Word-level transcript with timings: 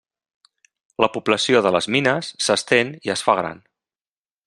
La 1.03 1.09
població 1.17 1.61
de 1.67 1.73
les 1.77 1.89
mines 1.97 2.33
s'estén 2.47 2.93
i 3.09 3.15
es 3.17 3.27
fa 3.29 3.41
gran. 3.43 3.65